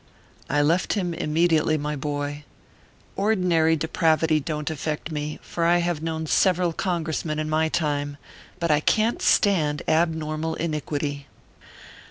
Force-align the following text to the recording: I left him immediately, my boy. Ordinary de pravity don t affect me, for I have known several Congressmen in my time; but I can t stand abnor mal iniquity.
I 0.49 0.63
left 0.63 0.93
him 0.93 1.13
immediately, 1.13 1.77
my 1.77 1.95
boy. 1.95 2.43
Ordinary 3.15 3.75
de 3.75 3.87
pravity 3.87 4.39
don 4.39 4.65
t 4.65 4.73
affect 4.73 5.11
me, 5.11 5.37
for 5.43 5.63
I 5.63 5.77
have 5.77 6.01
known 6.01 6.25
several 6.25 6.73
Congressmen 6.73 7.37
in 7.37 7.47
my 7.51 7.69
time; 7.69 8.17
but 8.59 8.71
I 8.71 8.79
can 8.79 9.17
t 9.17 9.23
stand 9.23 9.83
abnor 9.87 10.39
mal 10.39 10.55
iniquity. 10.55 11.27